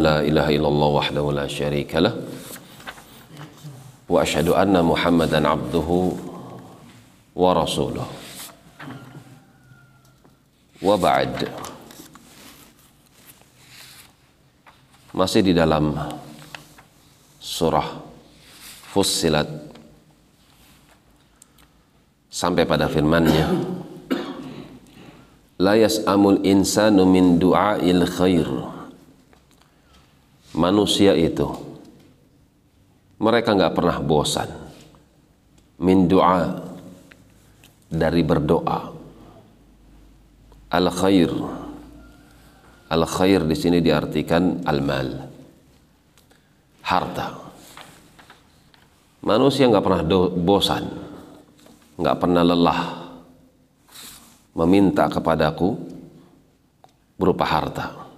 [0.00, 2.14] لا إله إلا الله وحده لا شريك له
[4.08, 5.88] وأشهد أن محمدا عبده
[7.36, 8.06] ورسوله
[10.82, 11.34] وبعد
[15.10, 15.92] masih di dalam
[17.42, 18.10] surah
[18.90, 19.46] Fussilat.
[22.30, 23.46] Sampai pada firmannya
[25.62, 28.79] la yas'amul insanu min du'ail khair.
[30.50, 31.46] Manusia itu
[33.22, 34.50] mereka nggak pernah bosan.
[35.78, 36.58] Min doa
[37.86, 38.80] dari berdoa.
[40.70, 41.30] Al khair
[42.90, 45.08] al khair di sini diartikan al mal
[46.82, 47.26] harta.
[49.22, 50.02] Manusia nggak pernah
[50.34, 50.84] bosan.
[51.94, 52.82] Nggak pernah lelah
[54.58, 55.78] meminta kepadaku
[57.14, 58.09] berupa harta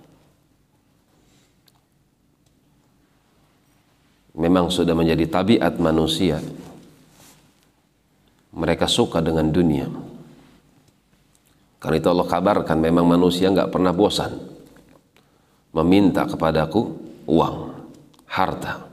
[4.37, 6.41] memang sudah menjadi tabiat manusia.
[8.53, 9.89] Mereka suka dengan dunia.
[11.81, 14.39] Karena itu Allah kabarkan memang manusia nggak pernah bosan
[15.73, 16.81] meminta kepadaku
[17.27, 17.57] uang
[18.29, 18.87] harta.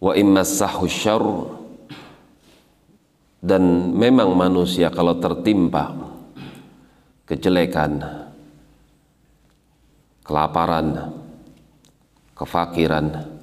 [0.00, 1.28] Wa immassahu syarr.
[3.38, 5.94] Dan memang manusia kalau tertimpa
[7.22, 8.02] kejelekan
[10.26, 11.14] kelaparan
[12.34, 13.37] kefakiran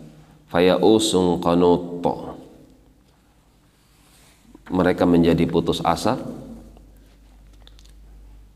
[0.55, 2.39] faya usung qanuto
[4.71, 6.15] mereka menjadi putus asa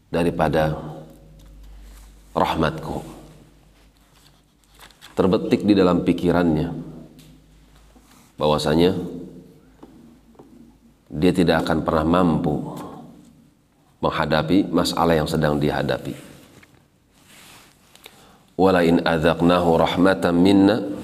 [0.08, 0.80] daripada
[2.32, 3.04] rahmatku.
[5.12, 6.72] Terbetik di dalam pikirannya
[8.40, 8.96] bahwasanya
[11.12, 12.80] dia tidak akan pernah mampu
[14.00, 16.16] menghadapi masalah yang sedang dihadapi.
[18.56, 20.99] Wala in adzaqnahu rahmatan minna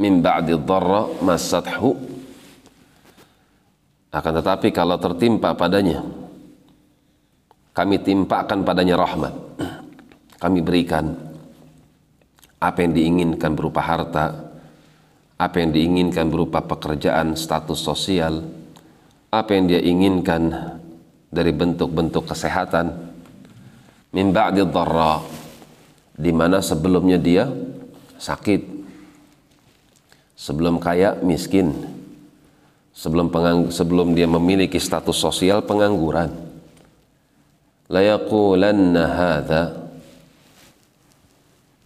[0.00, 1.98] min ba'di dharra masathu.
[4.12, 6.04] Akan tetapi kalau tertimpa padanya
[7.72, 9.34] kami timpakan padanya rahmat.
[10.36, 11.16] Kami berikan
[12.60, 14.52] apa yang diinginkan berupa harta
[15.42, 18.46] apa yang diinginkan berupa pekerjaan status sosial
[19.32, 20.52] apa yang dia inginkan
[21.32, 23.10] dari bentuk-bentuk kesehatan.
[24.12, 25.24] Min ba'di dharra
[26.12, 27.48] di mana sebelumnya dia
[28.20, 28.71] sakit
[30.36, 31.72] sebelum kaya miskin.
[32.92, 36.28] Sebelum pengang, sebelum dia memiliki status sosial pengangguran.
[37.88, 39.62] La yaqulanna hadza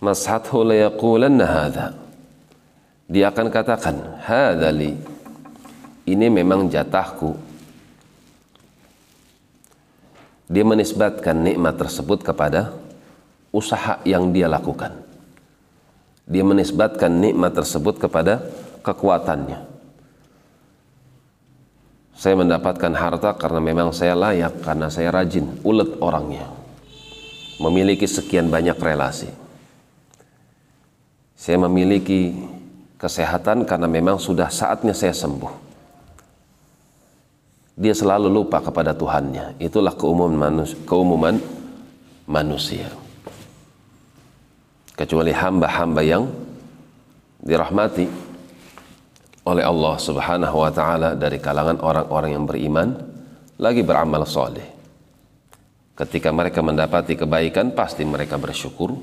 [0.02, 1.86] mashathu la yaqulanna hadza
[3.06, 4.98] dia akan katakan hadza li.
[6.06, 7.38] Ini memang jatahku.
[10.50, 12.74] Dia menisbatkan nikmat tersebut kepada
[13.50, 15.05] usaha yang dia lakukan
[16.26, 18.42] dia menisbatkan nikmat tersebut kepada
[18.82, 19.62] kekuatannya
[22.16, 26.50] saya mendapatkan harta karena memang saya layak karena saya rajin ulet orangnya
[27.62, 29.30] memiliki sekian banyak relasi
[31.38, 32.34] saya memiliki
[32.98, 35.66] kesehatan karena memang sudah saatnya saya sembuh
[37.76, 39.60] dia selalu lupa kepada Tuhannya.
[39.60, 41.36] Itulah keumuman manusia, keumuman
[42.24, 42.88] manusia.
[44.96, 46.24] Kecuali hamba-hamba yang
[47.44, 48.08] dirahmati
[49.46, 52.96] oleh Allah Subhanahu wa taala dari kalangan orang-orang yang beriman
[53.60, 54.64] lagi beramal soleh.
[55.96, 58.96] Ketika mereka mendapati kebaikan pasti mereka bersyukur.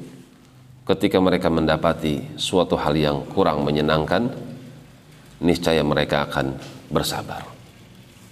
[0.84, 4.28] Ketika mereka mendapati suatu hal yang kurang menyenangkan,
[5.40, 6.60] niscaya mereka akan
[6.92, 7.53] bersabar.